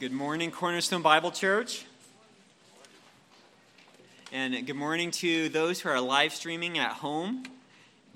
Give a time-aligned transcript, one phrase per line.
[0.00, 1.84] Good morning, Cornerstone Bible Church.
[4.32, 7.44] And good morning to those who are live streaming at home.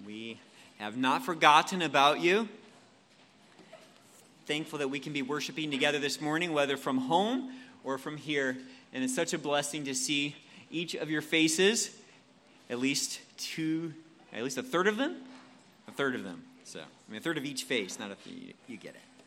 [0.05, 0.41] We
[0.81, 2.49] have not forgotten about you.
[4.47, 7.53] Thankful that we can be worshiping together this morning, whether from home
[7.85, 8.57] or from here.
[8.93, 10.35] And it's such a blessing to see
[10.73, 11.91] each of your faces,
[12.69, 13.95] at least two,
[14.33, 15.15] at least a third of them,
[15.87, 16.43] a third of them.
[16.65, 19.18] So, I mean, a third of each face, not a you, you get it.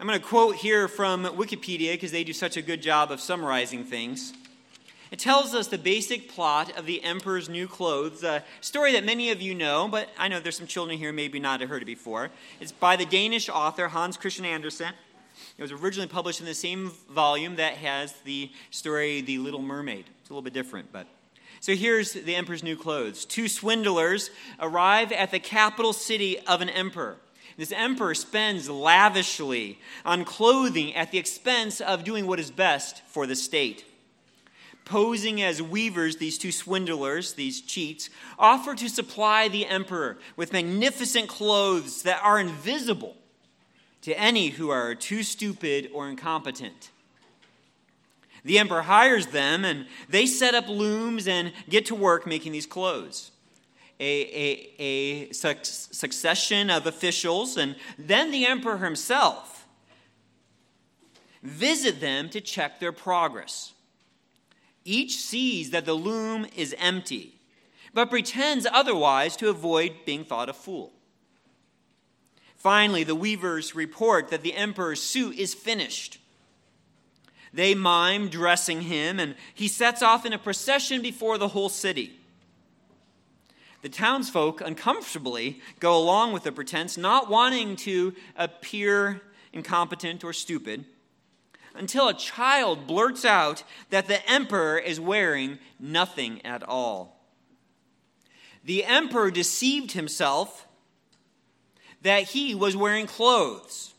[0.00, 3.20] I'm going to quote here from Wikipedia because they do such a good job of
[3.20, 4.32] summarizing things.
[5.10, 9.30] It tells us the basic plot of The Emperor's New Clothes, a story that many
[9.30, 11.84] of you know, but I know there's some children here maybe not have heard it
[11.84, 12.30] before.
[12.60, 14.94] It's by the Danish author Hans Christian Andersen.
[15.58, 20.06] It was originally published in the same volume that has the story The Little Mermaid.
[20.22, 21.08] It's a little bit different, but.
[21.60, 23.26] So here's The Emperor's New Clothes.
[23.26, 24.30] Two swindlers
[24.60, 27.18] arrive at the capital city of an emperor.
[27.60, 33.26] This emperor spends lavishly on clothing at the expense of doing what is best for
[33.26, 33.84] the state.
[34.86, 41.28] Posing as weavers, these two swindlers, these cheats, offer to supply the emperor with magnificent
[41.28, 43.14] clothes that are invisible
[44.00, 46.88] to any who are too stupid or incompetent.
[48.42, 52.64] The emperor hires them, and they set up looms and get to work making these
[52.64, 53.32] clothes
[54.00, 59.66] a, a, a succession of officials, and then the emperor himself
[61.42, 63.74] visit them to check their progress.
[64.84, 67.34] Each sees that the loom is empty,
[67.92, 70.92] but pretends otherwise to avoid being thought a fool.
[72.56, 76.18] Finally, the weavers report that the emperor's suit is finished.
[77.52, 82.19] They mime dressing him, and he sets off in a procession before the whole city.
[83.82, 89.22] The townsfolk uncomfortably go along with the pretense, not wanting to appear
[89.52, 90.84] incompetent or stupid,
[91.74, 97.24] until a child blurts out that the emperor is wearing nothing at all.
[98.64, 100.66] The emperor deceived himself
[102.02, 103.94] that he was wearing clothes.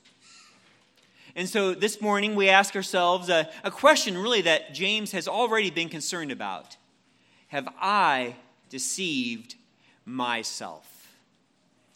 [1.35, 5.72] And so this morning we ask ourselves a, a question really that James has already
[5.72, 6.78] been concerned about
[7.47, 8.35] Have I
[8.69, 9.55] deceived
[10.06, 11.13] myself?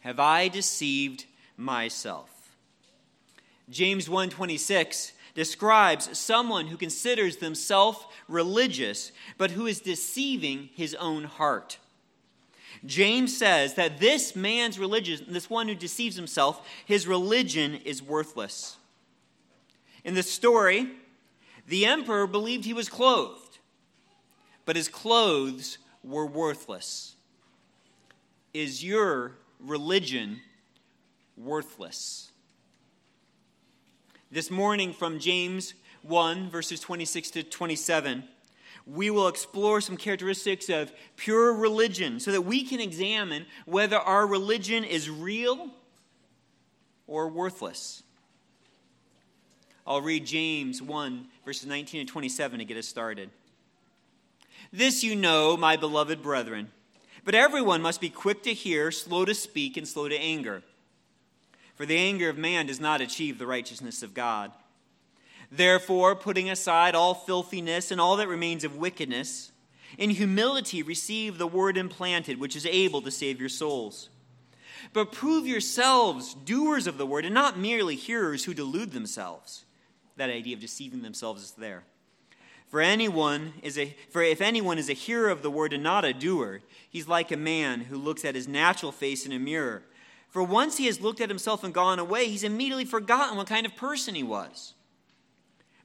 [0.00, 2.30] Have I deceived myself?
[3.68, 11.78] James 1:26 describes someone who considers themselves religious but who is deceiving his own heart.
[12.84, 18.76] James says that this man's religion, this one who deceives himself, his religion is worthless.
[20.04, 20.90] In the story,
[21.66, 23.58] the emperor believed he was clothed,
[24.64, 27.15] but his clothes were worthless.
[28.56, 30.40] Is your religion
[31.36, 32.32] worthless?
[34.30, 38.24] This morning from James 1, verses 26 to 27,
[38.86, 44.26] we will explore some characteristics of pure religion so that we can examine whether our
[44.26, 45.68] religion is real
[47.06, 48.04] or worthless.
[49.86, 53.28] I'll read James 1, verses 19 and 27 to get us started.
[54.72, 56.70] This you know, my beloved brethren
[57.26, 60.62] but everyone must be quick to hear, slow to speak, and slow to anger.
[61.74, 64.52] For the anger of man does not achieve the righteousness of God.
[65.50, 69.50] Therefore, putting aside all filthiness and all that remains of wickedness,
[69.98, 74.08] in humility receive the word implanted, which is able to save your souls.
[74.92, 79.64] But prove yourselves doers of the word, and not merely hearers who delude themselves.
[80.16, 81.82] That idea of deceiving themselves is there.
[82.66, 86.04] For anyone is a for if anyone is a hearer of the word and not
[86.04, 89.82] a doer, he's like a man who looks at his natural face in a mirror.
[90.28, 93.64] For once he has looked at himself and gone away, he's immediately forgotten what kind
[93.64, 94.74] of person he was.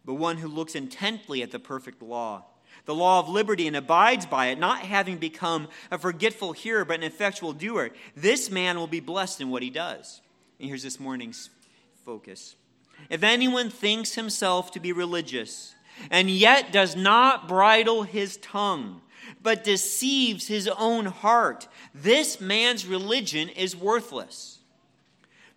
[0.03, 2.45] But one who looks intently at the perfect law,
[2.85, 6.97] the law of liberty, and abides by it, not having become a forgetful hearer but
[6.97, 10.21] an effectual doer, this man will be blessed in what he does.
[10.59, 11.51] And here's this morning's
[12.03, 12.55] focus.
[13.09, 15.75] If anyone thinks himself to be religious,
[16.09, 19.01] and yet does not bridle his tongue,
[19.41, 24.59] but deceives his own heart, this man's religion is worthless.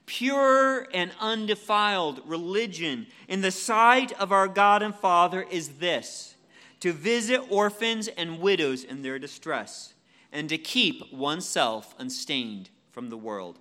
[0.07, 6.35] Pure and undefiled religion in the sight of our God and Father is this
[6.81, 9.95] to visit orphans and widows in their distress,
[10.31, 13.59] and to keep oneself unstained from the world.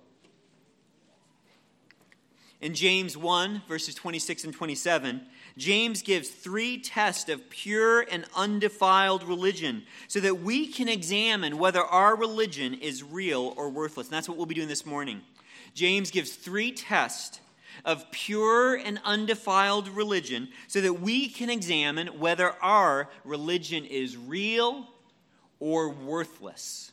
[2.60, 9.22] In James 1, verses 26 and 27, James gives three tests of pure and undefiled
[9.22, 14.08] religion so that we can examine whether our religion is real or worthless.
[14.08, 15.20] And that's what we'll be doing this morning.
[15.74, 17.40] James gives three tests
[17.84, 24.88] of pure and undefiled religion so that we can examine whether our religion is real
[25.60, 26.92] or worthless,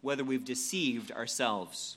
[0.00, 1.96] whether we've deceived ourselves.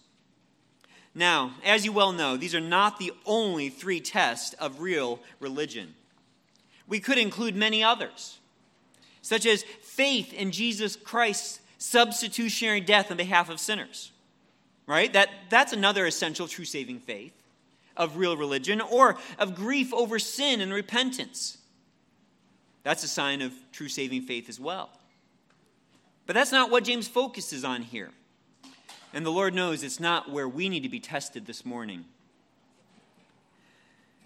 [1.20, 5.94] Now, as you well know, these are not the only three tests of real religion.
[6.88, 8.40] We could include many others,
[9.22, 14.14] such as faith in Jesus Christ's substitutionary death on behalf of sinners.
[14.88, 15.12] Right?
[15.12, 17.34] That, that's another essential true saving faith
[17.98, 21.58] of real religion, or of grief over sin and repentance.
[22.84, 24.90] That's a sign of true saving faith as well.
[26.26, 28.12] But that's not what James focuses on here.
[29.14, 32.06] And the Lord knows it's not where we need to be tested this morning.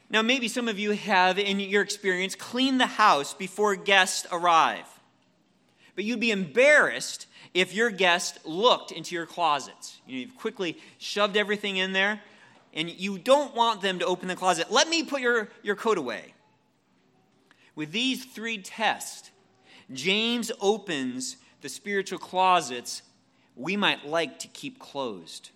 [0.09, 4.85] Now, maybe some of you have, in your experience, cleaned the house before guests arrive.
[5.95, 10.01] But you'd be embarrassed if your guest looked into your closets.
[10.05, 12.21] You've quickly shoved everything in there,
[12.73, 14.71] and you don't want them to open the closet.
[14.71, 16.33] Let me put your, your coat away.
[17.75, 19.31] With these three tests,
[19.91, 23.01] James opens the spiritual closets
[23.55, 25.49] we might like to keep closed.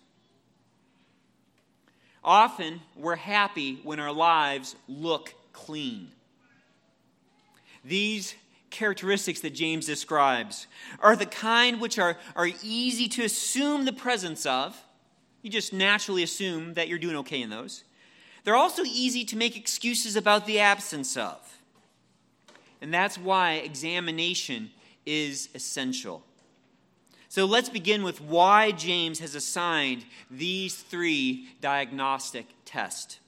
[2.22, 6.08] Often, we're happy when our lives look clean.
[7.84, 8.34] These
[8.70, 10.66] characteristics that James describes
[11.00, 14.76] are the kind which are, are easy to assume the presence of.
[15.42, 17.84] You just naturally assume that you're doing okay in those.
[18.44, 21.38] They're also easy to make excuses about the absence of.
[22.80, 24.70] And that's why examination
[25.06, 26.22] is essential.
[27.30, 33.20] So let's begin with why James has assigned these three diagnostic tests.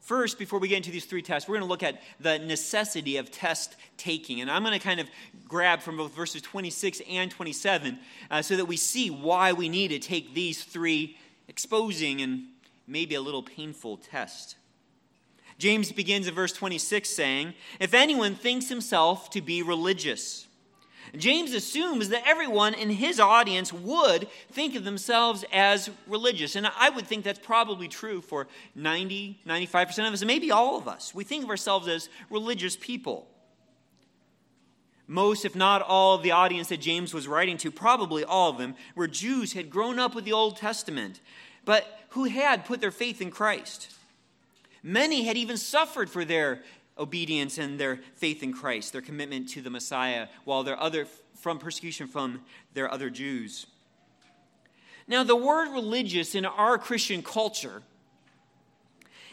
[0.00, 3.16] First, before we get into these three tests, we're going to look at the necessity
[3.16, 4.40] of test taking.
[4.40, 5.08] And I'm going to kind of
[5.48, 7.98] grab from both verses 26 and 27
[8.30, 11.16] uh, so that we see why we need to take these three
[11.48, 12.44] exposing and
[12.86, 14.54] maybe a little painful tests.
[15.58, 20.46] James begins in verse 26 saying, If anyone thinks himself to be religious,
[21.16, 26.56] James assumes that everyone in his audience would think of themselves as religious.
[26.56, 30.76] And I would think that's probably true for 90, 95% of us, and maybe all
[30.76, 31.14] of us.
[31.14, 33.26] We think of ourselves as religious people.
[35.06, 38.58] Most, if not all, of the audience that James was writing to, probably all of
[38.58, 41.20] them, were Jews had grown up with the Old Testament,
[41.64, 43.92] but who had put their faith in Christ.
[44.84, 46.62] Many had even suffered for their
[47.00, 51.58] obedience and their faith in Christ, their commitment to the Messiah, while they're other from
[51.58, 52.42] persecution from
[52.74, 53.66] their other Jews.
[55.08, 57.82] Now, the word religious in our Christian culture,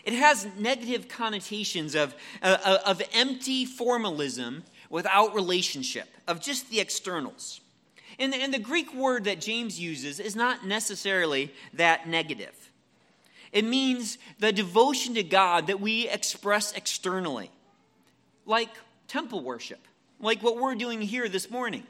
[0.03, 6.79] it has negative connotations of, uh, uh of empty formalism without relationship, of just the
[6.79, 7.59] externals.
[8.17, 12.71] And the, and the Greek word that James uses is not necessarily that negative.
[13.51, 17.51] It means the devotion to God that we express externally
[18.47, 18.69] like
[19.07, 19.79] temple worship,
[20.19, 21.83] like what we're doing here this morning.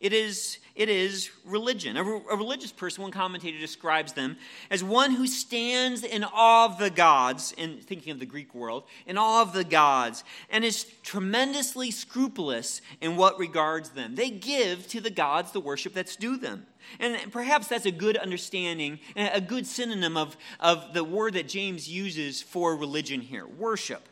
[0.00, 1.96] It is, it is religion.
[1.96, 4.36] A, a, religious person, one commentator describes them
[4.70, 8.84] as one who stands in awe of the gods, in thinking of the Greek world,
[9.08, 14.14] in awe of the gods, and is tremendously scrupulous in what regards them.
[14.14, 16.66] They give to the gods the worship that's due them.
[17.00, 21.88] And perhaps that's a good understanding, a good synonym of, of the word that James
[21.88, 24.08] uses for religion here worship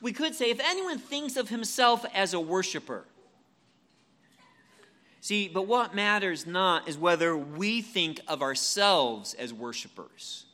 [0.00, 3.04] we could say if anyone thinks of himself as a worshiper,
[5.20, 10.46] see, but what matters not is whether we think of ourselves as worshipers.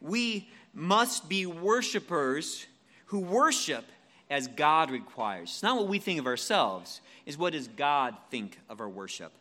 [0.00, 2.66] We must be worshipers
[3.06, 3.84] who worship
[4.30, 5.50] as God requires.
[5.50, 9.32] It's not what we think of ourselves, is what does God think of our worship.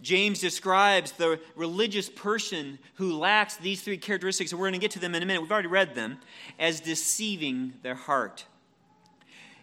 [0.00, 4.92] James describes the religious person who lacks these three characteristics, and we're going to get
[4.92, 5.42] to them in a minute.
[5.42, 6.18] We've already read them,
[6.58, 8.44] as deceiving their heart.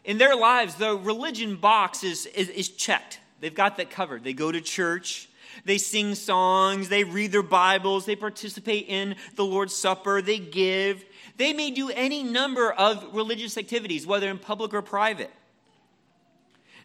[0.03, 3.19] In their lives, the religion box is, is, is checked.
[3.39, 4.23] They've got that covered.
[4.23, 5.29] They go to church,
[5.63, 11.05] they sing songs, they read their Bibles, they participate in the Lord's Supper, they give.
[11.37, 15.31] They may do any number of religious activities, whether in public or private.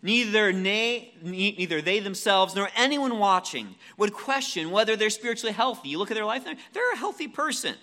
[0.02, 5.90] Neither, they, neither they themselves nor anyone watching would question whether they're spiritually healthy.
[5.90, 7.74] You look at their life, they're, they're a healthy person.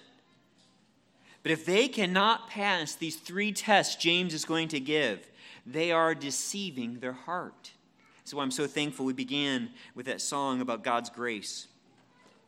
[1.44, 5.30] But if they cannot pass these three tests James is going to give,
[5.66, 7.72] they are deceiving their heart.
[8.18, 11.68] That's why I'm so thankful we began with that song about God's grace.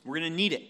[0.03, 0.63] We're going to need it.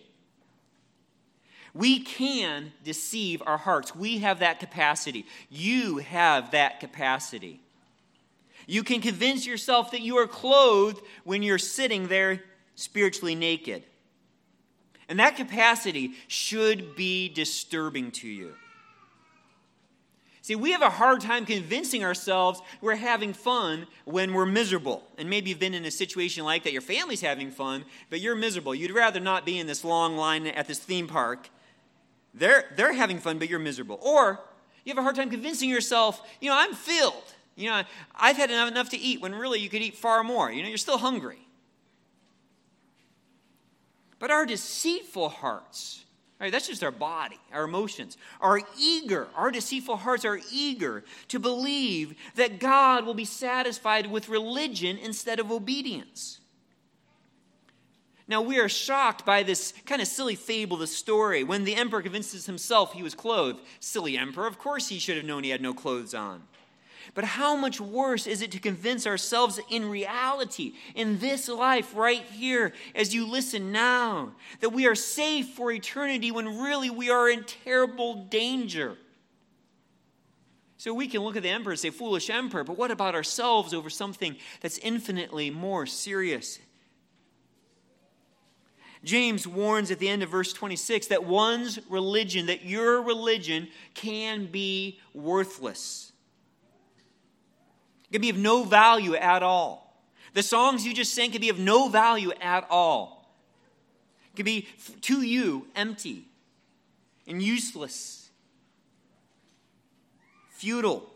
[1.73, 3.95] We can deceive our hearts.
[3.95, 5.25] We have that capacity.
[5.49, 7.61] You have that capacity.
[8.69, 12.43] You can convince yourself that you are clothed when you're sitting there
[12.75, 13.83] spiritually naked.
[15.09, 18.53] And that capacity should be disturbing to you.
[20.43, 25.03] See, we have a hard time convincing ourselves we're having fun when we're miserable.
[25.17, 26.71] And maybe you've been in a situation like that.
[26.71, 28.75] Your family's having fun, but you're miserable.
[28.75, 31.49] You'd rather not be in this long line at this theme park.
[32.35, 33.97] They're, they're having fun, but you're miserable.
[33.99, 34.39] Or
[34.85, 37.33] you have a hard time convincing yourself, you know, I'm filled.
[37.59, 37.83] You know,
[38.15, 40.49] I've had enough, to eat when really you could eat far more.
[40.51, 41.39] You know, you're still hungry.
[44.17, 46.05] But our deceitful hearts,
[46.39, 51.37] Right, that's just our body, our emotions, are eager, our deceitful hearts are eager to
[51.37, 56.39] believe that God will be satisfied with religion instead of obedience.
[58.29, 62.01] Now, we are shocked by this kind of silly fable, the story, when the emperor
[62.01, 63.59] convinces himself he was clothed.
[63.81, 66.43] Silly emperor, of course he should have known he had no clothes on.
[67.13, 72.23] But how much worse is it to convince ourselves in reality, in this life right
[72.23, 77.29] here, as you listen now, that we are safe for eternity when really we are
[77.29, 78.97] in terrible danger?
[80.77, 83.73] So we can look at the emperor and say, foolish emperor, but what about ourselves
[83.73, 86.57] over something that's infinitely more serious?
[89.03, 94.45] James warns at the end of verse 26 that one's religion, that your religion, can
[94.45, 96.08] be worthless.
[98.09, 100.03] It can be of no value at all.
[100.33, 103.33] The songs you just sang can be of no value at all.
[104.33, 104.67] It can be
[105.01, 106.25] to you empty
[107.27, 108.29] and useless,
[110.49, 111.09] futile.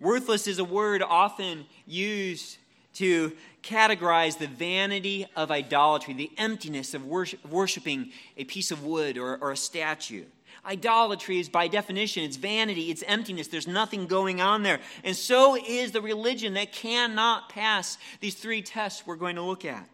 [0.00, 2.58] Worthless is a word often used
[2.94, 3.32] to
[3.62, 9.36] categorize the vanity of idolatry, the emptiness of worship, worshiping a piece of wood or,
[9.38, 10.24] or a statue.
[10.66, 13.46] Idolatry is by definition, it's vanity, it's emptiness.
[13.46, 14.80] There's nothing going on there.
[15.04, 19.64] And so is the religion that cannot pass these three tests we're going to look
[19.64, 19.88] at.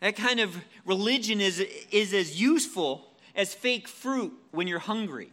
[0.00, 1.60] That kind of religion is,
[1.90, 5.30] is as useful as fake fruit when you're hungry.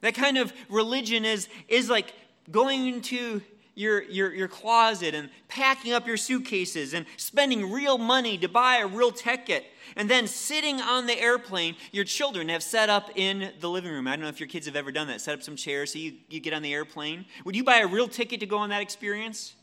[0.00, 2.14] That kind of religion is, is like
[2.50, 3.42] going into
[3.78, 8.78] your, your, your closet and packing up your suitcases and spending real money to buy
[8.78, 9.64] a real ticket.
[9.94, 14.08] And then sitting on the airplane, your children have set up in the living room.
[14.08, 15.20] I don't know if your kids have ever done that.
[15.20, 17.24] Set up some chairs so you, you get on the airplane.
[17.44, 19.54] Would you buy a real ticket to go on that experience?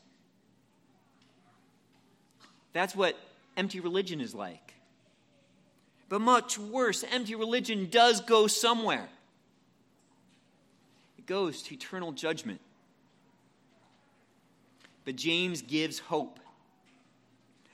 [2.72, 3.18] That's what
[3.54, 4.72] empty religion is like.
[6.08, 9.10] But much worse, empty religion does go somewhere.
[11.18, 12.60] It goes to eternal judgment.
[15.06, 16.40] But James gives hope.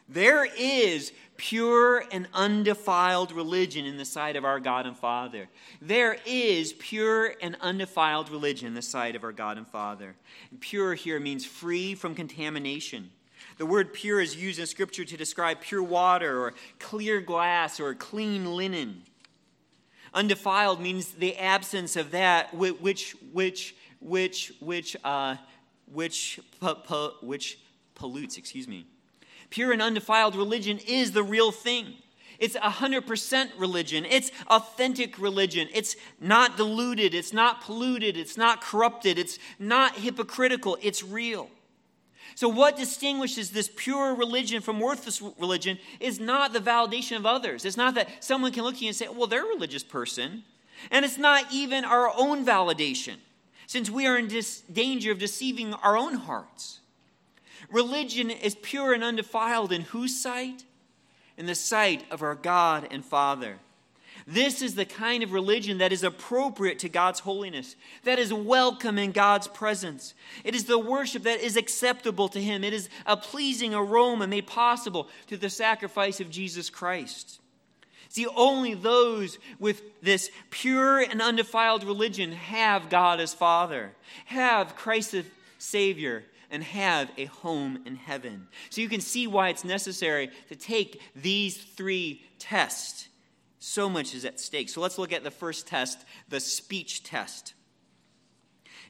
[0.06, 5.48] There is pure and undefiled religion in the sight of our God and Father.
[5.80, 10.14] There is pure and undefiled religion in the sight of our God and Father.
[10.50, 13.10] And pure here means free from contamination.
[13.56, 17.94] The word pure is used in Scripture to describe pure water or clear glass or
[17.94, 19.04] clean linen.
[20.12, 25.36] Undefiled means the absence of that which, which, which, which, uh,
[25.92, 26.40] which,
[27.20, 27.58] which
[27.94, 28.86] pollutes, excuse me.
[29.50, 31.94] Pure and undefiled religion is the real thing.
[32.38, 34.04] It's 100% religion.
[34.04, 35.68] It's authentic religion.
[35.72, 37.14] It's not diluted.
[37.14, 38.16] It's not polluted.
[38.16, 39.18] It's not corrupted.
[39.18, 40.76] It's not hypocritical.
[40.82, 41.48] It's real.
[42.34, 47.64] So, what distinguishes this pure religion from worthless religion is not the validation of others.
[47.64, 50.42] It's not that someone can look at you and say, well, they're a religious person.
[50.90, 53.16] And it's not even our own validation
[53.72, 56.80] since we are in dis- danger of deceiving our own hearts.
[57.70, 60.64] Religion is pure and undefiled in whose sight?
[61.38, 63.56] In the sight of our God and Father.
[64.26, 67.74] This is the kind of religion that is appropriate to God's holiness,
[68.04, 70.12] that is welcome in God's presence.
[70.44, 72.64] It is the worship that is acceptable to Him.
[72.64, 77.40] It is a pleasing aroma made possible through the sacrifice of Jesus Christ.
[78.12, 83.92] See, only those with this pure and undefiled religion have God as Father,
[84.26, 85.24] have Christ as
[85.56, 88.48] Savior, and have a home in heaven.
[88.68, 93.08] So you can see why it's necessary to take these three tests.
[93.60, 94.68] So much is at stake.
[94.68, 97.54] So let's look at the first test, the speech test.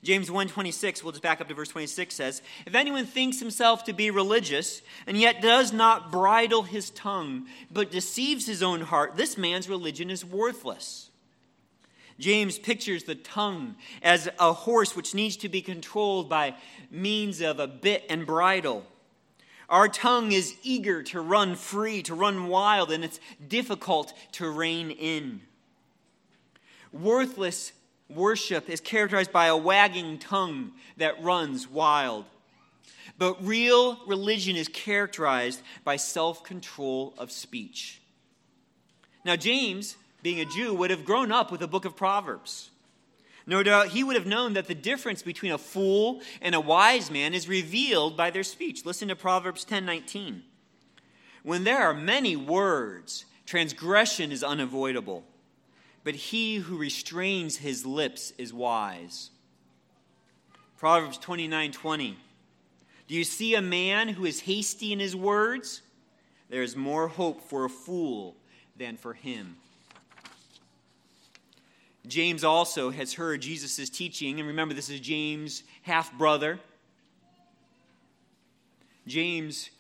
[0.03, 3.93] James 1:26, we'll just back up to verse 26 says, "If anyone thinks himself to
[3.93, 9.39] be religious and yet does not bridle his tongue, but deceives his own heart, this
[9.39, 11.11] man's religion is worthless."
[12.19, 16.57] James pictures the tongue as a horse which needs to be controlled by
[16.91, 18.85] means of a bit and bridle.
[19.69, 24.91] Our tongue is eager to run free, to run wild, and it's difficult to rein
[24.91, 25.47] in.
[26.93, 27.73] Worthless
[28.15, 32.25] worship is characterized by a wagging tongue that runs wild.
[33.19, 38.01] But real religion is characterized by self control of speech.
[39.25, 42.71] Now, James, being a Jew, would have grown up with the book of Proverbs.
[43.47, 47.11] No doubt he would have known that the difference between a fool and a wise
[47.11, 48.85] man is revealed by their speech.
[48.85, 50.45] Listen to Proverbs 10:19.
[51.43, 55.25] When there are many words, transgression is unavoidable,
[56.05, 59.31] but he who restrains his lips is wise.
[60.79, 62.17] Proverbs 29:20.
[63.09, 65.83] Do you see a man who is hasty in his words?
[66.49, 68.37] There is more hope for a fool
[68.77, 69.57] than for him.
[72.07, 76.59] James also has heard Jesus' teaching, and remember, this is James' half brother.
[79.07, 79.71] James,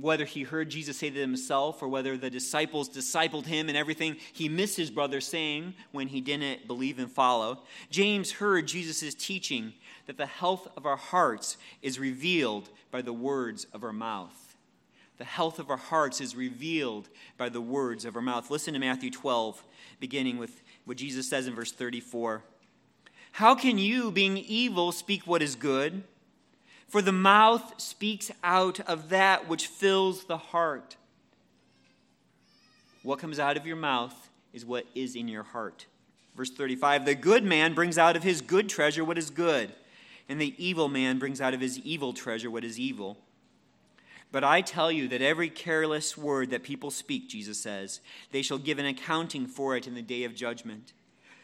[0.00, 4.16] whether he heard Jesus say to himself or whether the disciples discipled him and everything
[4.32, 9.72] he missed his brother saying when he didn't believe and follow, James heard Jesus' teaching
[10.06, 14.56] that the health of our hearts is revealed by the words of our mouth.
[15.18, 18.50] The health of our hearts is revealed by the words of our mouth.
[18.50, 19.64] Listen to Matthew 12,
[19.98, 22.42] beginning with what Jesus says in verse 34.
[23.32, 26.04] How can you, being evil, speak what is good?
[26.88, 30.96] For the mouth speaks out of that which fills the heart.
[33.02, 35.86] What comes out of your mouth is what is in your heart.
[36.36, 39.72] Verse 35 The good man brings out of his good treasure what is good,
[40.28, 43.18] and the evil man brings out of his evil treasure what is evil.
[44.32, 48.00] But I tell you that every careless word that people speak, Jesus says,
[48.32, 50.92] they shall give an accounting for it in the day of judgment.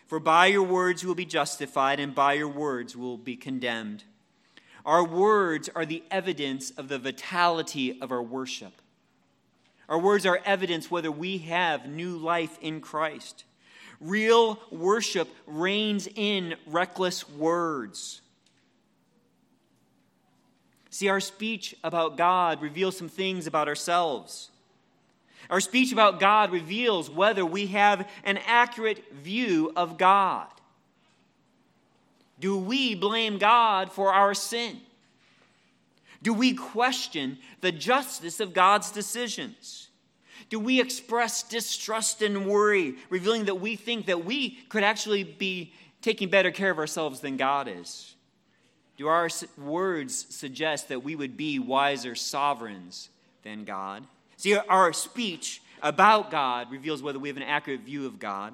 [0.07, 3.37] For by your words you will be justified, and by your words you will be
[3.37, 4.05] condemned.
[4.85, 8.73] Our words are the evidence of the vitality of our worship.
[9.89, 13.45] Our words are evidence whether we have new life in Christ.
[14.01, 18.23] Real worship reins in reckless words.
[20.91, 24.51] See, our speech about God reveals some things about ourselves.
[25.49, 30.49] Our speech about God reveals whether we have an accurate view of God.
[32.43, 34.81] Do we blame God for our sin?
[36.25, 39.89] Do we question the justice of God's decisions?
[40.51, 45.73] Do we express distrust and worry, revealing that we think that we could actually be
[46.01, 48.17] taking better care of ourselves than God is?
[48.97, 53.09] Do our words suggest that we would be wiser sovereigns
[53.45, 54.03] than God?
[54.37, 58.53] See, our speech about God reveals whether we have an accurate view of God.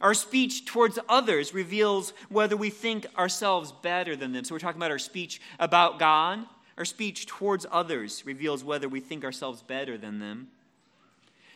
[0.00, 4.44] Our speech towards others reveals whether we think ourselves better than them.
[4.44, 6.40] So we're talking about our speech about God.
[6.78, 10.48] Our speech towards others reveals whether we think ourselves better than them.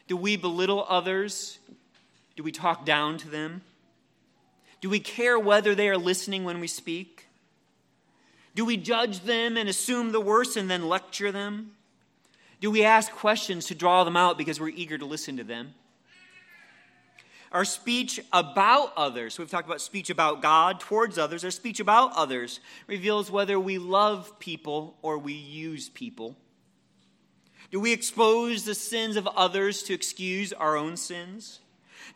[0.08, 1.58] Do we belittle others?
[2.36, 3.62] Do we talk down to them?
[4.80, 7.26] Do we care whether they are listening when we speak?
[8.54, 11.72] Do we judge them and assume the worst and then lecture them?
[12.60, 15.74] Do we ask questions to draw them out because we're eager to listen to them?
[17.52, 22.12] Our speech about others, we've talked about speech about God towards others, our speech about
[22.14, 26.36] others reveals whether we love people or we use people.
[27.72, 31.60] Do we expose the sins of others to excuse our own sins?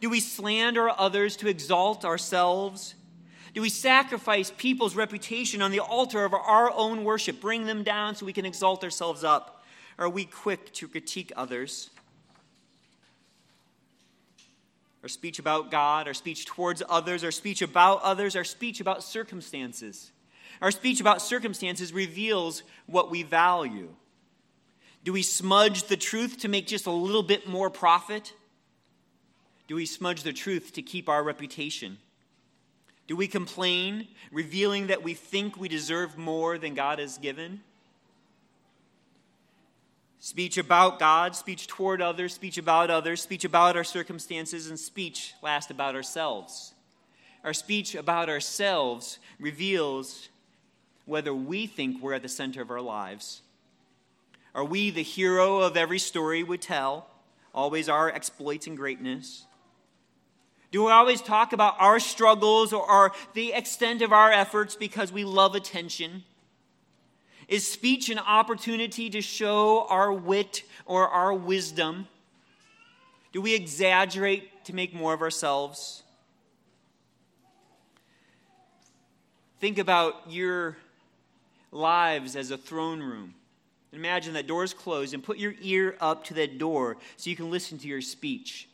[0.01, 2.95] Do we slander others to exalt ourselves?
[3.55, 8.15] Do we sacrifice people's reputation on the altar of our own worship, bring them down
[8.15, 9.65] so we can exalt ourselves up?
[9.99, 11.91] Are we quick to critique others?
[15.05, 19.05] Our speech about God, our speech towards others, our speech about others, our speech about
[19.05, 20.11] circumstances.
[20.63, 23.91] Our speech about circumstances reveals what we value.
[25.05, 28.33] Do we smudge the truth to make just a little bit more profit?
[29.69, 31.99] Do we smudge the truth to keep our reputation?
[33.07, 37.61] Do we complain, revealing that we think we deserve more than God has given?
[40.25, 45.35] Speech about God, speech toward others, speech about others, speech about our circumstances, and speech
[45.43, 46.73] last about ourselves.
[47.45, 50.31] Our speech about ourselves reveals
[51.05, 53.43] whether we think we're at the center of our lives.
[54.55, 57.07] Are we the hero of every story we tell,
[57.55, 59.45] always our exploits and greatness?
[60.73, 65.13] Do we always talk about our struggles or our, the extent of our efforts because
[65.13, 66.25] we love attention?
[67.49, 72.09] Is speech an opportunity to show our wit or our wisdom?
[73.33, 76.03] Do we exaggerate to make more of ourselves?
[79.61, 80.77] Think about your
[81.73, 83.35] lives as a throne room.
[83.93, 87.37] Imagine that door is closed and put your ear up to that door so you
[87.37, 88.69] can listen to your speech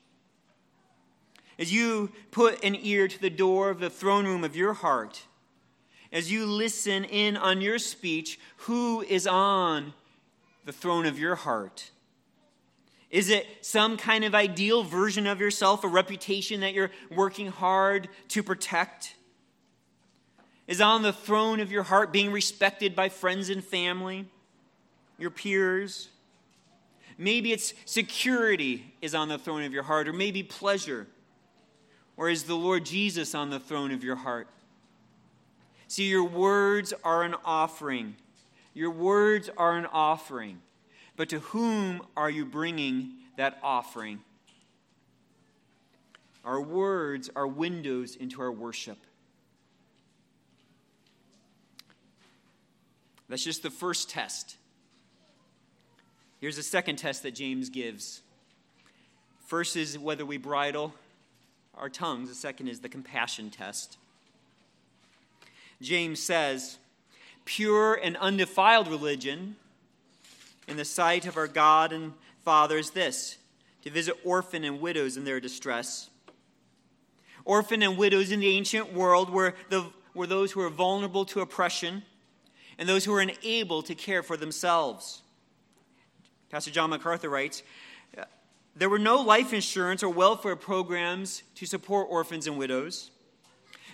[1.61, 5.27] as you put an ear to the door of the throne room of your heart,
[6.13, 9.93] as you listen in on your speech, who is on
[10.65, 11.91] the throne of your heart?
[13.11, 18.09] Is it some kind of ideal version of yourself, a reputation that you're working hard
[18.29, 19.15] to protect?
[20.69, 24.27] Is on the throne of your heart being respected by friends and family,
[25.19, 26.09] your peers?
[27.19, 31.09] Maybe it's security is on the throne of your heart, or maybe pleasure.
[32.17, 34.47] Or is the Lord Jesus on the throne of your heart?
[35.91, 38.15] See, your words are an offering.
[38.75, 40.61] Your words are an offering.
[41.17, 44.21] But to whom are you bringing that offering?
[46.45, 48.99] Our words are windows into our worship.
[53.29, 54.59] That's just the first test.
[56.41, 58.23] Here's a second test that James gives.
[59.45, 60.95] First is whether we bridle
[61.75, 63.97] our tongues, the second is the compassion test.
[65.81, 66.79] James says,
[67.45, 69.57] Pure and undefiled religion
[70.69, 72.13] in the sight of our God and
[72.45, 73.39] Father is this
[73.83, 76.11] to visit orphan and widows in their distress.
[77.45, 81.41] Orphan and widows in the ancient world were, the, were those who were vulnerable to
[81.41, 82.03] oppression
[82.79, 85.23] and those who were unable to care for themselves.
[86.51, 87.63] Pastor John MacArthur writes
[88.77, 93.11] There were no life insurance or welfare programs to support orphans and widows.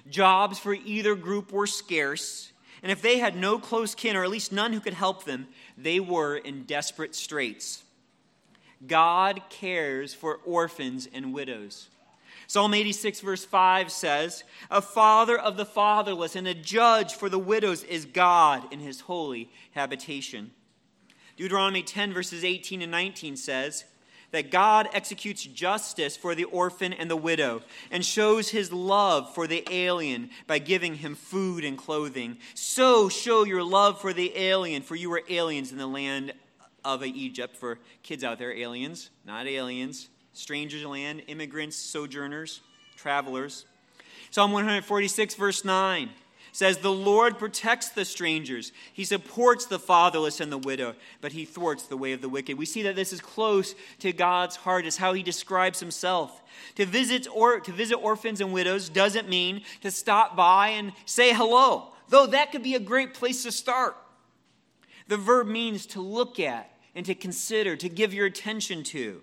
[0.08, 4.30] Jobs for either group were scarce, and if they had no close kin, or at
[4.30, 7.82] least none who could help them, they were in desperate straits.
[8.86, 11.88] God cares for orphans and widows.
[12.46, 17.38] Psalm 86, verse 5 says, A father of the fatherless and a judge for the
[17.38, 20.52] widows is God in his holy habitation.
[21.36, 23.84] Deuteronomy 10, verses 18 and 19 says,
[24.30, 29.46] that God executes justice for the orphan and the widow and shows his love for
[29.46, 32.38] the alien by giving him food and clothing.
[32.54, 36.32] So show your love for the alien, for you were aliens in the land
[36.84, 37.56] of Egypt.
[37.56, 42.60] For kids out there, aliens, not aliens, strangers land, immigrants, sojourners,
[42.96, 43.66] travelers.
[44.30, 46.10] Psalm 146, verse 9
[46.56, 48.72] says, The Lord protects the strangers.
[48.94, 52.56] He supports the fatherless and the widow, but he thwarts the way of the wicked.
[52.56, 56.42] We see that this is close to God's heart, is how he describes himself.
[56.76, 61.34] To visit, or, to visit orphans and widows doesn't mean to stop by and say
[61.34, 63.94] hello, though that could be a great place to start.
[65.08, 69.20] The verb means to look at and to consider, to give your attention to.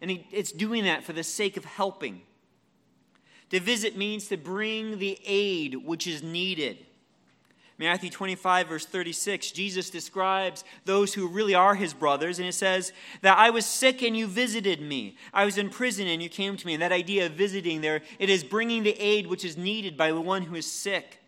[0.00, 2.22] And it's doing that for the sake of helping.
[3.50, 6.78] To visit means to bring the aid which is needed.
[7.80, 12.92] Matthew 25, verse 36, Jesus describes those who really are his brothers, and it says,
[13.22, 15.16] That I was sick and you visited me.
[15.32, 16.74] I was in prison and you came to me.
[16.74, 20.12] And that idea of visiting there, it is bringing the aid which is needed by
[20.12, 21.19] the one who is sick.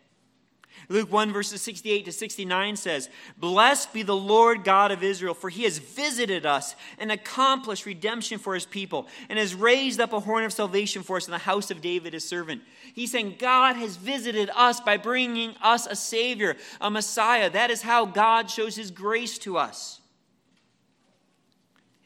[0.89, 5.49] Luke 1, verses 68 to 69 says, Blessed be the Lord God of Israel, for
[5.49, 10.19] he has visited us and accomplished redemption for his people, and has raised up a
[10.19, 12.61] horn of salvation for us in the house of David, his servant.
[12.93, 17.49] He's saying, God has visited us by bringing us a Savior, a Messiah.
[17.49, 20.01] That is how God shows his grace to us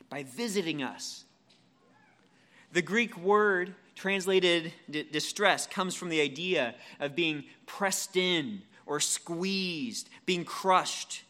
[0.10, 1.26] by visiting us.
[2.74, 4.72] The Greek word translated
[5.12, 11.24] distress comes from the idea of being pressed in or squeezed, being crushed.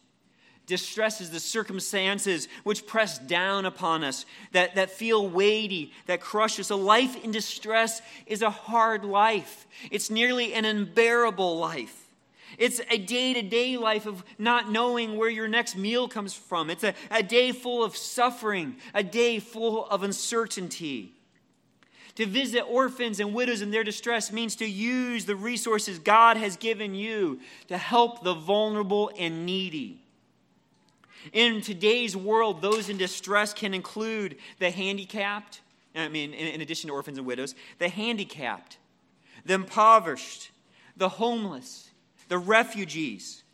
[0.66, 6.60] Distress is the circumstances which press down upon us, that, that feel weighty, that crush
[6.60, 6.68] us.
[6.68, 9.66] A life in distress is a hard life.
[9.90, 12.06] It's nearly an unbearable life.
[12.58, 16.68] It's a day to day life of not knowing where your next meal comes from.
[16.68, 21.14] It's a, a day full of suffering, a day full of uncertainty.
[22.18, 26.56] To visit orphans and widows in their distress means to use the resources God has
[26.56, 30.02] given you to help the vulnerable and needy.
[31.32, 35.60] In today's world, those in distress can include the handicapped,
[35.94, 38.78] I mean, in, addition to orphans and widows, the handicapped,
[39.46, 40.50] the impoverished,
[40.96, 41.88] the homeless,
[42.26, 43.44] the refugees.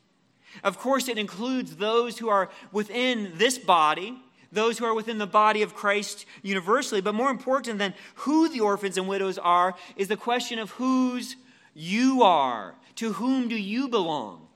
[0.63, 4.24] Of course, it includes those who are within this body
[4.55, 7.01] those who are within the body of Christ universally.
[7.01, 11.37] But more important than who the orphans and widows are is the question of whose
[11.75, 12.75] you are.
[12.97, 14.47] To whom do you belong?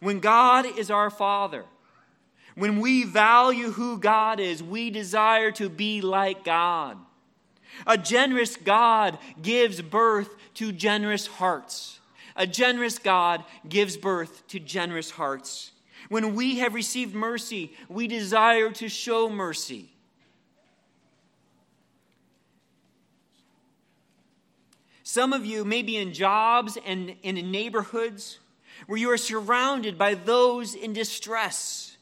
[0.00, 1.64] When God is our Father,
[2.54, 6.98] when we value who God is, we desire to be like God.
[7.86, 12.00] A generous God gives birth to generous hearts.
[12.36, 15.72] A generous God gives birth to generous hearts.
[16.08, 19.90] When we have received mercy, we desire to show mercy.
[25.02, 28.38] Some of you may be in jobs and, in neighborhoods
[28.86, 31.96] where you are surrounded by those in distress.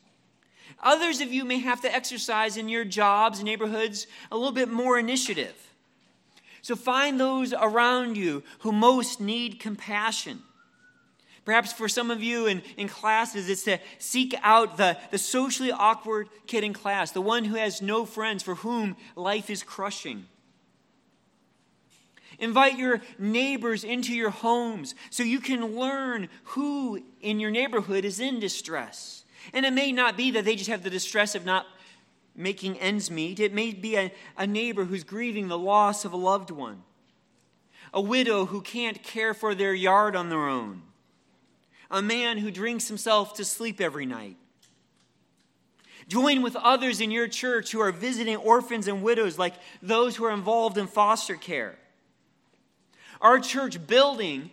[0.83, 4.69] Others of you may have to exercise in your jobs and neighborhoods a little bit
[4.69, 5.55] more initiative.
[6.63, 10.43] So find those around you who most need compassion.
[11.47, 15.71] Perhaps for some of you in, in classes, it's to seek out the, the socially
[15.71, 20.27] awkward kid in class, the one who has no friends, for whom life is crushing.
[22.41, 28.19] Invite your neighbors into your homes so you can learn who in your neighborhood is
[28.19, 29.25] in distress.
[29.55, 31.65] And it may not be that they just have the distress of not
[32.35, 36.17] making ends meet, it may be a, a neighbor who's grieving the loss of a
[36.17, 36.83] loved one,
[37.95, 40.83] a widow who can't care for their yard on their own,
[41.91, 44.37] a man who drinks himself to sleep every night.
[46.09, 50.25] Join with others in your church who are visiting orphans and widows, like those who
[50.25, 51.77] are involved in foster care.
[53.21, 54.51] Our church building,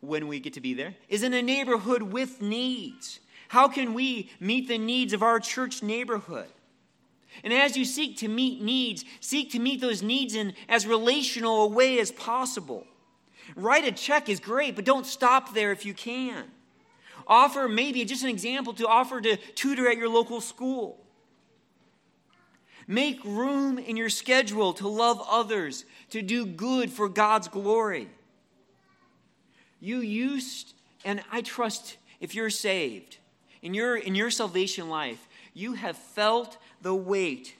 [0.00, 3.20] when we get to be there, is in a neighborhood with needs.
[3.48, 6.48] How can we meet the needs of our church neighborhood?
[7.42, 11.64] And as you seek to meet needs, seek to meet those needs in as relational
[11.64, 12.86] a way as possible.
[13.56, 16.44] Write a check is great, but don't stop there if you can.
[17.26, 20.98] Offer maybe just an example to offer to tutor at your local school.
[22.86, 28.08] Make room in your schedule to love others, to do good for God's glory.
[29.80, 33.18] You used, and I trust if you're saved,
[33.62, 37.54] in your, in your salvation life, you have felt the weight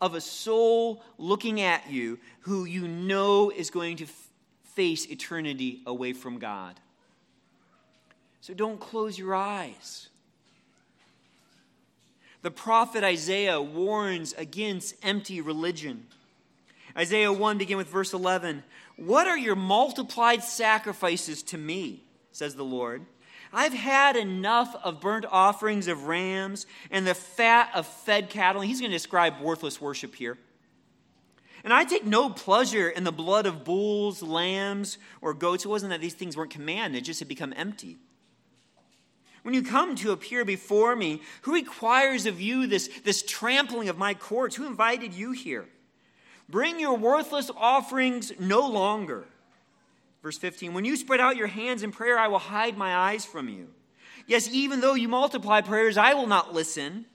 [0.00, 4.06] of a soul looking at you who you know is going to
[4.76, 6.78] face eternity away from God.
[8.40, 10.08] So don't close your eyes.
[12.42, 16.06] The prophet Isaiah warns against empty religion.
[16.96, 18.62] Isaiah 1 begin with verse 11.
[18.96, 23.04] What are your multiplied sacrifices to me, says the Lord?
[23.52, 28.60] I've had enough of burnt offerings of rams and the fat of fed cattle.
[28.60, 30.38] He's going to describe worthless worship here.
[31.66, 35.64] And I take no pleasure in the blood of bulls, lambs, or goats.
[35.64, 37.96] It wasn't that these things weren't commanded, it just had become empty.
[39.42, 43.98] When you come to appear before me, who requires of you this, this trampling of
[43.98, 44.54] my courts?
[44.54, 45.66] Who invited you here?
[46.48, 49.24] Bring your worthless offerings no longer.
[50.22, 53.24] Verse 15 When you spread out your hands in prayer, I will hide my eyes
[53.24, 53.66] from you.
[54.28, 57.06] Yes, even though you multiply prayers, I will not listen.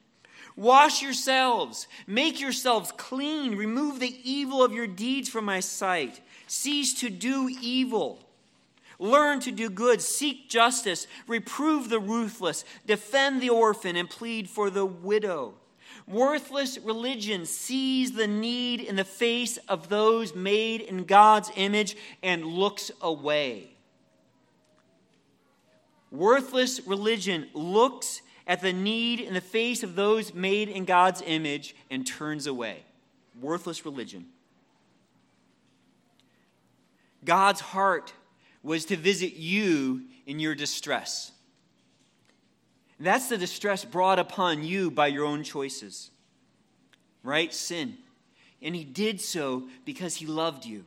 [0.56, 6.22] Wash yourselves, make yourselves clean, remove the evil of your deeds from my sight.
[6.48, 8.20] Cease to do evil.
[9.00, 14.70] Learn to do good, seek justice, reprove the ruthless, defend the orphan, and plead for
[14.70, 15.56] the widow.
[16.08, 22.46] Worthless religion sees the need in the face of those made in God's image and
[22.46, 23.72] looks away.
[26.12, 31.76] Worthless religion looks at the need in the face of those made in God's image
[31.90, 32.84] and turns away.
[33.40, 34.26] Worthless religion.
[37.24, 38.14] God's heart
[38.64, 41.32] was to visit you in your distress.
[43.00, 46.12] That's the distress brought upon you by your own choices,
[47.24, 47.52] right?
[47.52, 47.98] Sin.
[48.62, 50.86] And he did so because he loved you.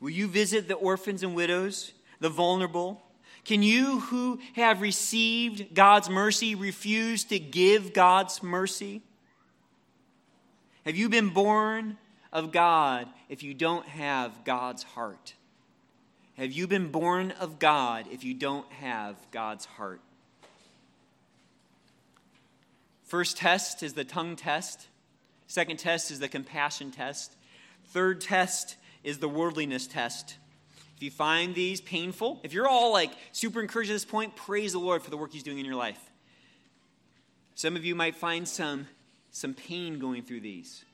[0.00, 3.02] Will you visit the orphans and widows, the vulnerable?
[3.44, 9.02] Can you who have received God's mercy refuse to give God's mercy?
[10.84, 11.98] Have you been born
[12.32, 15.34] of God if you don't have God's heart?
[16.36, 20.00] Have you been born of God if you don't have God's heart?
[23.04, 24.88] First test is the tongue test.
[25.46, 27.36] Second test is the compassion test.
[27.88, 30.38] Third test is the worldliness test.
[30.96, 34.72] If you find these painful, if you're all like super encouraged at this point, praise
[34.72, 35.98] the Lord for the work He's doing in your life.
[37.54, 38.86] Some of you might find some,
[39.30, 40.84] some pain going through these,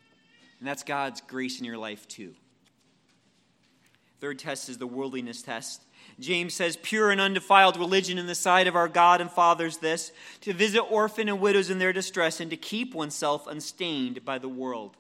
[0.58, 2.34] and that's God's grace in your life too.
[4.20, 5.82] Third test is the worldliness test.
[6.18, 9.78] James says, Pure and undefiled religion in the sight of our God and Father is
[9.78, 14.38] this to visit orphan and widows in their distress and to keep oneself unstained by
[14.38, 14.96] the world.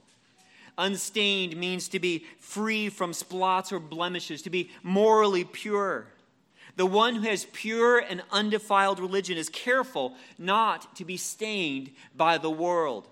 [0.80, 6.06] Unstained means to be free from splots or blemishes, to be morally pure.
[6.76, 12.38] The one who has pure and undefiled religion is careful not to be stained by
[12.38, 13.06] the world.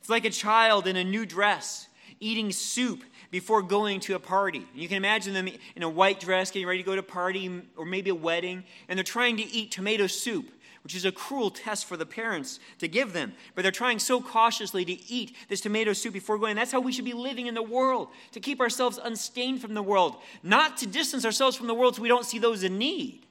[0.00, 1.88] It's like a child in a new dress
[2.20, 4.66] eating soup before going to a party.
[4.74, 7.62] You can imagine them in a white dress getting ready to go to a party
[7.74, 10.50] or maybe a wedding, and they're trying to eat tomato soup
[10.82, 13.34] which is a cruel test for the parents to give them.
[13.54, 16.56] But they're trying so cautiously to eat this tomato soup before going.
[16.56, 19.82] That's how we should be living in the world, to keep ourselves unstained from the
[19.82, 23.26] world, not to distance ourselves from the world so we don't see those in need.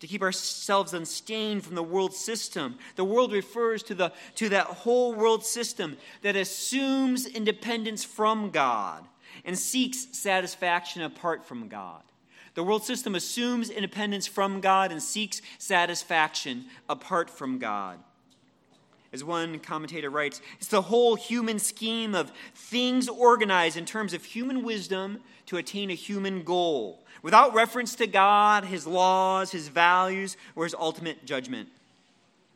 [0.00, 2.76] To keep ourselves unstained from the world system.
[2.96, 9.04] The world refers to, the, to that whole world system that assumes independence from God
[9.44, 12.02] and seeks satisfaction apart from God.
[12.54, 17.98] The world system assumes independence from God and seeks satisfaction apart from God.
[19.12, 24.24] As one commentator writes, it's the whole human scheme of things organized in terms of
[24.24, 30.36] human wisdom to attain a human goal, without reference to God, His laws, His values,
[30.56, 31.68] or His ultimate judgment.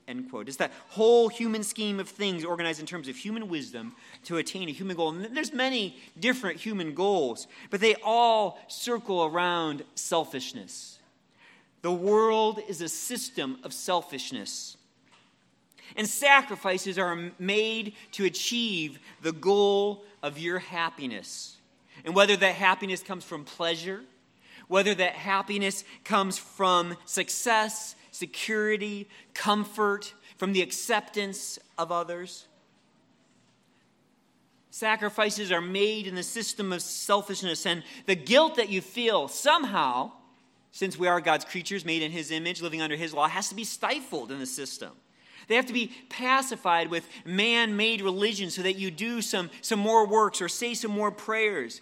[0.08, 0.46] End quote.
[0.46, 4.68] It's that whole human scheme of things organized in terms of human wisdom to attain
[4.68, 5.10] a human goal.
[5.10, 11.00] And there's many different human goals, but they all circle around selfishness.
[11.82, 14.76] The world is a system of selfishness.
[15.96, 21.56] And sacrifices are made to achieve the goal of your happiness.
[22.04, 24.02] And whether that happiness comes from pleasure,
[24.68, 32.46] whether that happiness comes from success, security, comfort, from the acceptance of others.
[34.70, 40.12] Sacrifices are made in the system of selfishness, and the guilt that you feel somehow,
[40.72, 43.54] since we are God's creatures made in His image, living under His law, has to
[43.54, 44.92] be stifled in the system.
[45.48, 49.78] They have to be pacified with man made religion so that you do some, some
[49.78, 51.80] more works or say some more prayers,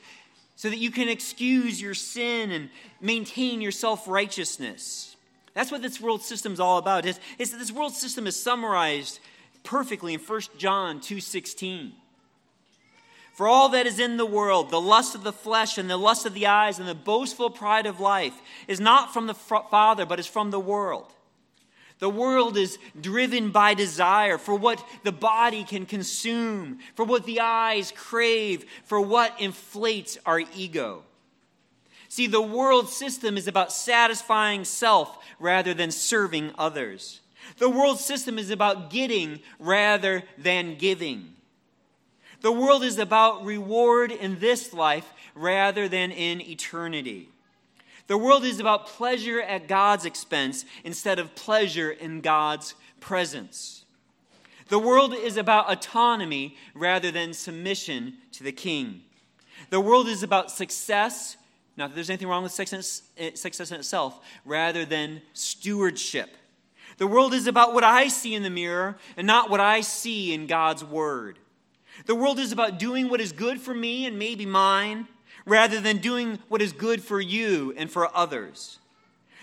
[0.57, 2.71] so that you can excuse your sin and
[3.01, 5.15] maintain your self righteousness.
[5.55, 7.07] That's what this world system is all about.
[7.07, 9.21] Is, is that this world system is summarized
[9.63, 11.93] perfectly in 1 John 2:16.
[13.35, 16.25] For all that is in the world, the lust of the flesh and the lust
[16.25, 18.35] of the eyes and the boastful pride of life
[18.69, 21.13] is not from the Father, but is from the world.
[21.99, 27.41] The world is driven by desire for what the body can consume, for what the
[27.41, 31.03] eyes crave, for what inflates our ego.
[32.15, 37.21] See, the world system is about satisfying self rather than serving others.
[37.59, 41.35] The world system is about getting rather than giving.
[42.41, 47.31] The world is about reward in this life rather than in eternity.
[48.07, 53.85] The world is about pleasure at God's expense instead of pleasure in God's presence.
[54.69, 59.03] The world is about autonomy rather than submission to the king.
[59.71, 61.39] The world is about success
[61.77, 63.03] not that there's anything wrong with success,
[63.35, 66.37] success in itself, rather than stewardship.
[66.99, 70.33] The world is about what I see in the mirror and not what I see
[70.33, 71.39] in God's Word.
[72.07, 75.09] The world is about doing what is good for me and maybe mine,
[75.47, 78.79] rather than doing what is good for you and for others.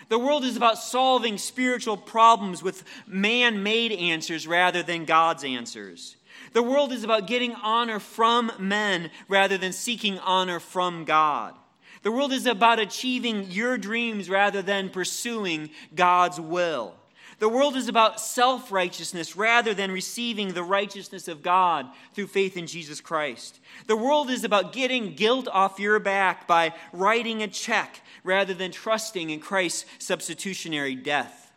[0.10, 6.18] The world is about solving spiritual problems with man made answers rather than God's answers.
[6.54, 11.54] The world is about getting honor from men rather than seeking honor from God.
[12.04, 16.96] The world is about achieving your dreams rather than pursuing God's will.
[17.42, 22.56] The world is about self righteousness rather than receiving the righteousness of God through faith
[22.56, 23.60] in Jesus Christ.
[23.88, 28.72] The world is about getting guilt off your back by writing a check rather than
[28.72, 31.52] trusting in Christ's substitutionary death.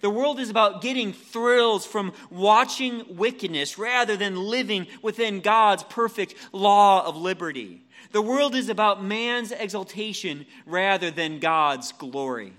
[0.00, 6.34] The world is about getting thrills from watching wickedness rather than living within God's perfect
[6.52, 7.82] law of liberty.
[8.12, 12.52] The world is about man's exaltation rather than God's glory.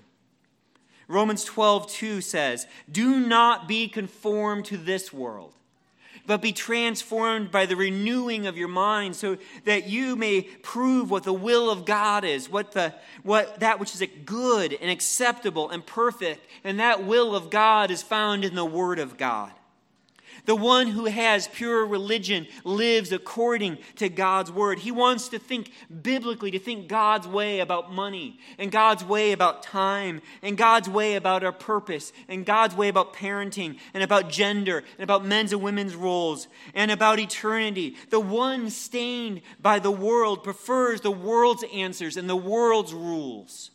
[1.08, 5.54] Romans 12, 2 says, Do not be conformed to this world,
[6.26, 11.24] but be transformed by the renewing of your mind, so that you may prove what
[11.24, 15.86] the will of God is, what, the, what that which is good and acceptable and
[15.86, 16.48] perfect.
[16.64, 19.52] And that will of God is found in the Word of God.
[20.45, 24.80] The one who has pure religion lives according to God's word.
[24.80, 29.63] He wants to think biblically, to think God's way about money, and God's way about
[29.63, 34.84] time, and God's way about our purpose, and God's way about parenting, and about gender,
[34.97, 37.95] and about men's and women's roles, and about eternity.
[38.10, 43.72] The one stained by the world prefers the world's answers and the world's rules.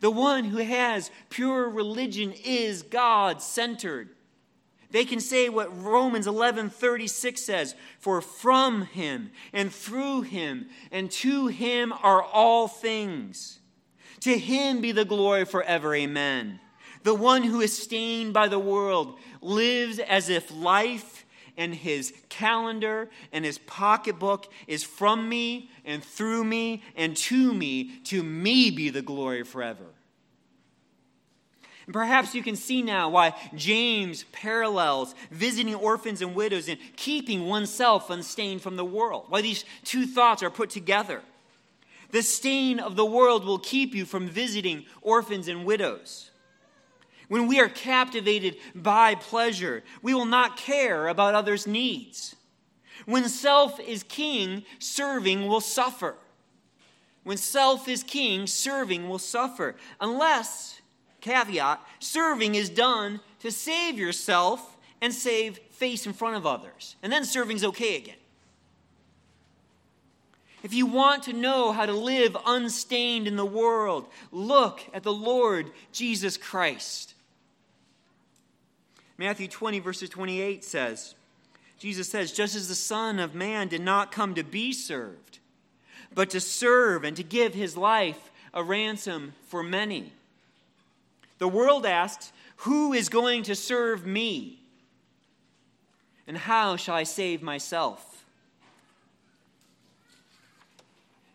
[0.00, 4.10] The one who has pure religion is God centered.
[4.90, 11.48] They can say what Romans 11:36 says, "For from him and through him and to
[11.48, 13.58] him are all things.
[14.20, 15.94] To him be the glory forever.
[15.94, 16.60] Amen."
[17.02, 21.24] The one who is stained by the world lives as if life
[21.56, 28.00] and his calendar and his pocketbook is from me and through me and to me.
[28.04, 29.86] To me be the glory forever.
[31.88, 37.46] And perhaps you can see now why James parallels visiting orphans and widows and keeping
[37.46, 39.24] oneself unstained from the world.
[39.30, 41.22] Why these two thoughts are put together.
[42.10, 46.30] The stain of the world will keep you from visiting orphans and widows.
[47.28, 52.36] When we are captivated by pleasure, we will not care about others' needs.
[53.06, 56.16] When self is king, serving will suffer.
[57.24, 59.76] When self is king, serving will suffer.
[60.02, 60.77] Unless,
[61.28, 66.96] caveat, serving is done to save yourself and save face in front of others.
[67.02, 68.16] And then serving's okay again.
[70.62, 75.12] If you want to know how to live unstained in the world, look at the
[75.12, 77.14] Lord Jesus Christ.
[79.16, 81.14] Matthew 20, verses 28 says,
[81.78, 85.38] Jesus says, just as the Son of Man did not come to be served,
[86.12, 90.12] but to serve and to give his life a ransom for many.
[91.38, 94.60] The world asks, Who is going to serve me?
[96.26, 98.24] And how shall I save myself?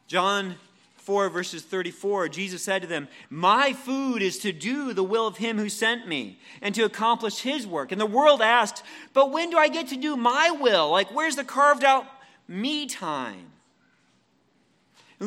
[0.07, 0.55] John
[0.97, 5.37] 4, verses 34, Jesus said to them, My food is to do the will of
[5.37, 7.91] him who sent me and to accomplish his work.
[7.91, 8.83] And the world asks,
[9.13, 10.91] But when do I get to do my will?
[10.91, 12.05] Like, where's the carved out
[12.47, 13.52] me time?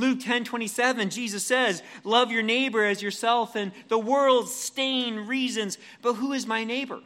[0.00, 5.78] Luke 10 27, Jesus says, Love your neighbor as yourself, and the world's stain reasons,
[6.02, 7.00] but who is my neighbor?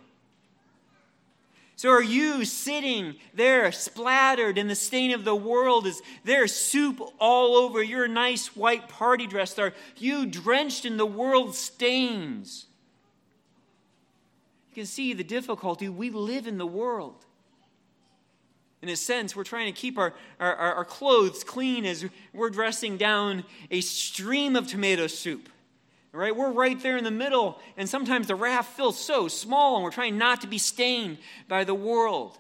[1.81, 5.87] So are you sitting there splattered in the stain of the world?
[5.87, 9.59] Is there soup all over your nice white party dress?
[9.59, 12.67] Are you drenched in the world's stains?
[14.71, 15.89] You can see the difficulty.
[15.89, 17.25] We live in the world.
[18.83, 22.97] In a sense, we're trying to keep our, our, our clothes clean as we're dressing
[22.97, 25.49] down a stream of tomato soup.
[26.13, 26.35] Right?
[26.35, 29.93] We're right there in the middle, and sometimes the raft feels so small, and we're
[29.93, 32.37] trying not to be stained by the world.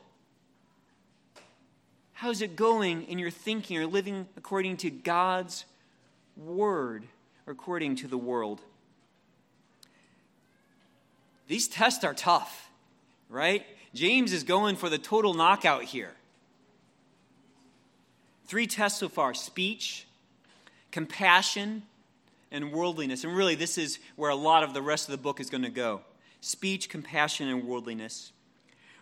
[2.15, 5.67] How's it going in your thinking or living according to God's
[6.37, 7.05] word
[7.47, 8.61] according to the world?
[11.47, 12.71] These tests are tough,
[13.29, 13.65] right?
[13.95, 16.13] James is going for the total knockout here.
[18.51, 20.09] Three tests so far speech,
[20.91, 21.85] compassion,
[22.51, 23.23] and worldliness.
[23.23, 25.63] And really, this is where a lot of the rest of the book is going
[25.63, 26.01] to go
[26.41, 28.33] speech, compassion, and worldliness.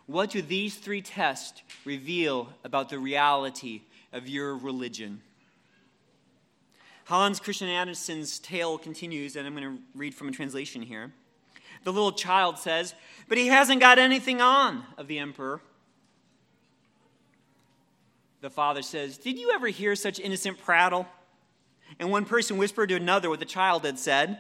[0.05, 3.81] What do these three tests reveal about the reality
[4.13, 5.23] of your religion?
[7.07, 11.11] Hans Christian Andersen's tale continues, and I'm going to read from a translation here.
[11.85, 12.95] The little child says,
[13.29, 15.63] But he hasn't got anything on, of the emperor.
[18.41, 21.07] The father says, Did you ever hear such innocent prattle?
[21.99, 24.39] And one person whispered to another what the child had said.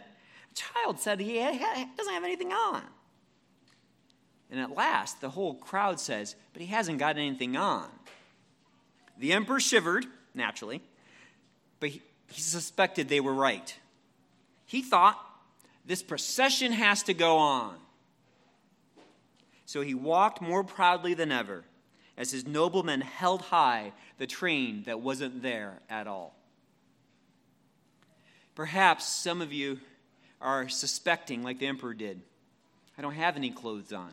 [0.50, 2.82] The child said he doesn't have anything on.
[4.50, 7.88] And at last, the whole crowd says, But he hasn't got anything on.
[9.18, 10.80] The emperor shivered, naturally,
[11.80, 13.74] but he, he suspected they were right.
[14.64, 15.18] He thought,
[15.84, 17.76] This procession has to go on.
[19.66, 21.64] So he walked more proudly than ever
[22.18, 26.34] as his noblemen held high the train that wasn't there at all.
[28.56, 29.78] Perhaps some of you
[30.40, 32.20] are suspecting, like the emperor did,
[32.98, 34.10] I don't have any clothes on.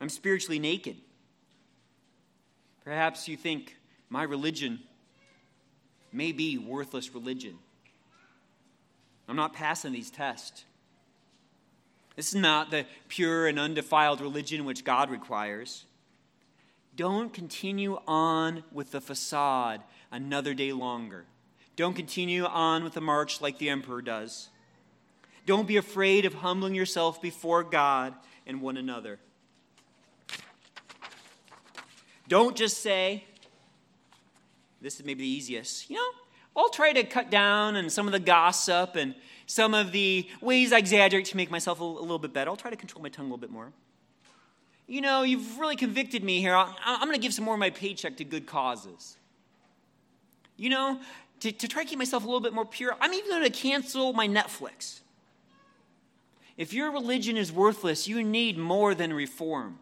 [0.00, 0.96] I'm spiritually naked.
[2.84, 3.76] Perhaps you think
[4.08, 4.78] my religion
[6.12, 7.58] may be worthless religion.
[9.28, 10.64] I'm not passing these tests.
[12.14, 15.84] This is not the pure and undefiled religion which God requires.
[16.94, 21.24] Don't continue on with the facade another day longer.
[21.74, 24.50] Don't continue on with the march like the emperor does.
[25.46, 28.14] Don't be afraid of humbling yourself before God
[28.46, 29.18] and one another.
[32.28, 33.24] Don't just say,
[34.80, 36.08] this is maybe the easiest, you know,
[36.54, 39.14] I'll try to cut down on some of the gossip and
[39.46, 42.50] some of the ways I exaggerate to make myself a, little bit better.
[42.50, 43.72] I'll try to control my tongue a little bit more.
[44.86, 46.54] You know, you've really convicted me here.
[46.54, 49.16] I'm going to give some more of my paycheck to good causes.
[50.56, 51.00] You know,
[51.40, 53.50] to, to try to keep myself a little bit more pure, I'm even going to
[53.50, 55.00] cancel my Netflix.
[56.56, 59.78] If your religion is worthless, you need more than reform.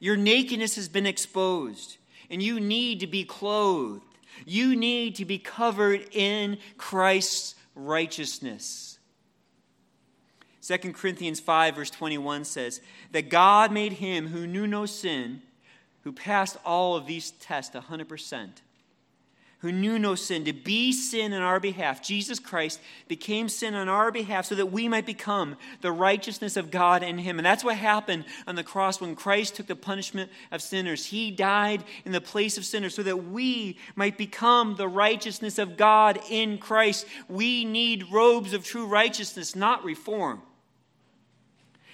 [0.00, 1.98] Your nakedness has been exposed,
[2.30, 4.02] and you need to be clothed.
[4.46, 8.98] You need to be covered in Christ's righteousness.
[10.70, 15.42] 2 Corinthians 5, verse 21 says, That God made him who knew no sin,
[16.02, 18.48] who passed all of these tests 100%,
[19.58, 22.00] who knew no sin, to be sin on our behalf.
[22.00, 26.70] Jesus Christ became sin on our behalf so that we might become the righteousness of
[26.70, 27.40] God in him.
[27.40, 31.06] And that's what happened on the cross when Christ took the punishment of sinners.
[31.06, 35.76] He died in the place of sinners so that we might become the righteousness of
[35.76, 37.06] God in Christ.
[37.28, 40.42] We need robes of true righteousness, not reform.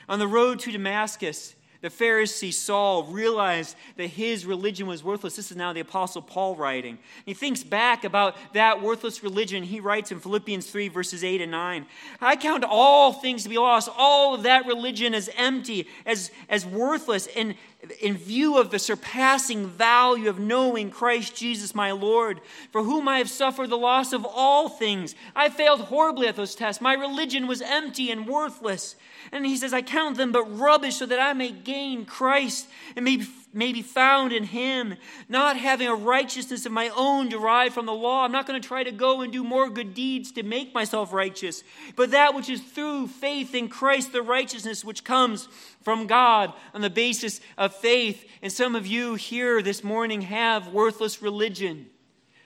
[0.08, 5.36] On the road to Damascus, the Pharisee Saul realized that his religion was worthless.
[5.36, 6.98] This is now the Apostle Paul writing.
[7.24, 9.62] He thinks back about that worthless religion.
[9.62, 11.86] He writes in Philippians 3, verses 8 and 9
[12.20, 16.64] I count all things to be lost, all of that religion as empty, as, as
[16.64, 17.54] worthless, in,
[18.00, 22.40] in view of the surpassing value of knowing Christ Jesus my Lord,
[22.72, 25.14] for whom I have suffered the loss of all things.
[25.34, 26.80] I failed horribly at those tests.
[26.80, 28.96] My religion was empty and worthless.
[29.32, 33.04] And he says, I count them but rubbish so that I may gain Christ and
[33.04, 33.22] may,
[33.56, 34.94] may be found in him,
[35.28, 38.22] not having a righteousness of my own derived from the law.
[38.22, 41.12] I'm not going to try to go and do more good deeds to make myself
[41.12, 41.64] righteous,
[41.96, 45.48] but that which is through faith in Christ, the righteousness which comes
[45.80, 48.28] from God on the basis of faith.
[48.42, 51.86] And some of you here this morning have worthless religion.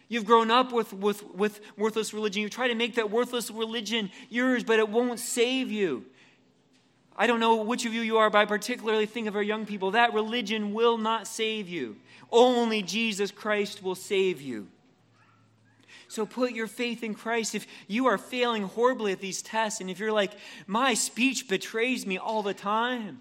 [0.09, 2.43] You've grown up with, with, with worthless religion.
[2.43, 6.05] You try to make that worthless religion yours, but it won't save you.
[7.21, 9.67] I don't know which of you you are, but I particularly think of our young
[9.67, 9.91] people.
[9.91, 11.97] That religion will not save you.
[12.33, 14.69] Only Jesus Christ will save you.
[16.09, 17.55] So put your faith in Christ.
[17.55, 20.33] If you are failing horribly at these tests, and if you're like,
[20.67, 23.21] my speech betrays me all the time,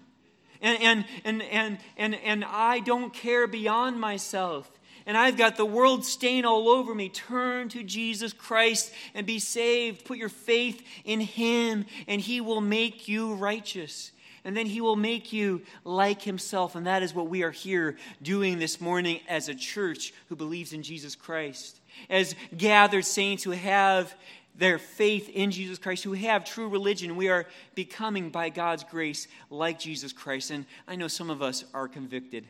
[0.62, 4.70] and, and, and, and, and, and I don't care beyond myself,
[5.10, 7.08] and I've got the world stain all over me.
[7.08, 10.04] Turn to Jesus Christ and be saved.
[10.04, 14.12] Put your faith in Him, and He will make you righteous.
[14.44, 16.76] And then He will make you like Himself.
[16.76, 20.72] And that is what we are here doing this morning as a church who believes
[20.72, 21.80] in Jesus Christ.
[22.08, 24.14] As gathered saints who have
[24.54, 27.16] their faith in Jesus Christ, who have true religion.
[27.16, 30.52] We are becoming, by God's grace, like Jesus Christ.
[30.52, 32.46] And I know some of us are convicted.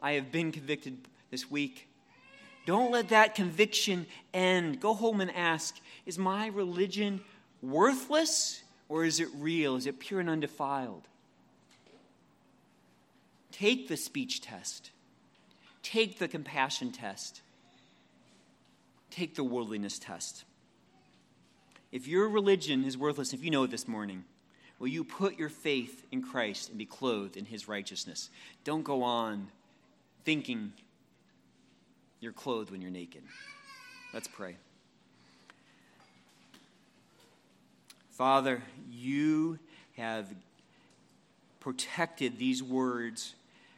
[0.00, 0.96] I have been convicted
[1.30, 1.87] this week.
[2.68, 4.04] Don't let that conviction
[4.34, 4.78] end.
[4.78, 7.22] Go home and ask Is my religion
[7.62, 9.76] worthless or is it real?
[9.76, 11.08] Is it pure and undefiled?
[13.52, 14.90] Take the speech test,
[15.82, 17.40] take the compassion test,
[19.10, 20.44] take the worldliness test.
[21.90, 24.24] If your religion is worthless, if you know this morning,
[24.78, 28.28] will you put your faith in Christ and be clothed in his righteousness?
[28.62, 29.48] Don't go on
[30.26, 30.74] thinking
[32.20, 33.22] you're clothed when you're naked.
[34.12, 34.56] Let's pray.
[38.10, 39.58] Father, you
[39.96, 40.26] have
[41.60, 43.34] protected these words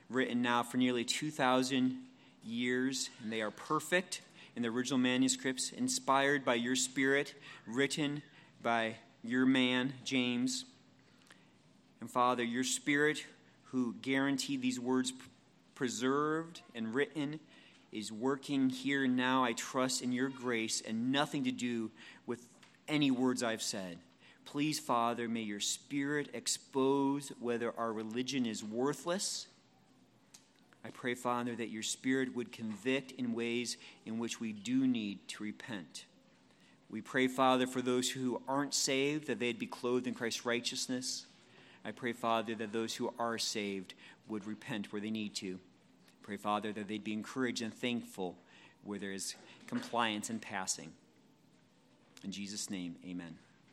[0.09, 1.99] written now for nearly 2,000
[2.45, 4.23] years, and they are perfect
[4.57, 7.35] in the original manuscripts, inspired by your Spirit,
[7.67, 8.23] written
[8.63, 10.65] by your man, James.
[12.01, 13.25] And Father, your Spirit,
[13.65, 15.13] who guaranteed these words
[15.75, 17.41] preserved and written
[17.93, 21.91] is working here now, I trust, in your grace and nothing to do
[22.27, 22.47] with
[22.89, 23.99] any words I've said.
[24.45, 29.47] Please, Father, may your Spirit expose whether our religion is worthless.
[30.85, 33.77] I pray, Father, that your Spirit would convict in ways
[34.07, 36.07] in which we do need to repent.
[36.89, 41.27] We pray, Father, for those who aren't saved, that they'd be clothed in Christ's righteousness.
[41.85, 43.95] I pray, Father, that those who are saved
[44.29, 45.61] would repent where they need to.
[46.23, 48.37] Pray, Father, that they'd be encouraged and thankful
[48.85, 49.35] where there is
[49.67, 50.93] compliance and passing.
[52.25, 53.37] In Jesus' name, amen.